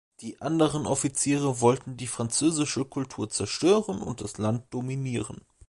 [0.21, 5.41] Die anderen Offiziere wollen die französische Kultur zerstören und das Land dominieren.